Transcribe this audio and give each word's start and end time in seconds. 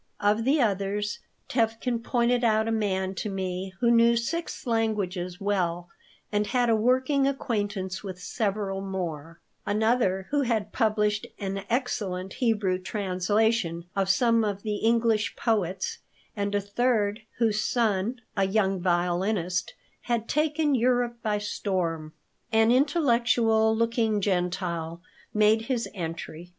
Of 0.19 0.45
the 0.45 0.59
others 0.59 1.19
Tevkin 1.47 1.99
pointed 2.03 2.43
out 2.43 2.67
a 2.67 2.71
man 2.71 3.13
to 3.13 3.29
me 3.29 3.75
who 3.81 3.91
knew 3.91 4.17
six 4.17 4.65
languages 4.65 5.39
well 5.39 5.89
and 6.31 6.47
had 6.47 6.71
a 6.71 6.75
working 6.75 7.27
acquaintance 7.27 8.03
with 8.03 8.19
several 8.19 8.81
more; 8.81 9.39
another 9.63 10.25
who 10.31 10.41
had 10.41 10.73
published 10.73 11.27
an 11.37 11.63
excellent 11.69 12.33
Hebrew 12.33 12.79
translation 12.79 13.85
of 13.95 14.09
some 14.09 14.43
of 14.43 14.63
the 14.63 14.77
English 14.77 15.35
poets, 15.35 15.99
and 16.35 16.55
a 16.55 16.61
third 16.61 17.21
whose 17.37 17.61
son, 17.63 18.21
a 18.35 18.47
young 18.47 18.81
violinist, 18.81 19.75
"had 20.09 20.27
taken 20.27 20.73
Europe 20.73 21.17
by 21.21 21.37
storm." 21.37 22.13
An 22.51 22.71
intellectual 22.71 23.75
looking 23.77 24.19
Gentile 24.19 24.99
made 25.31 25.65
his 25.67 25.87
entry. 25.93 26.49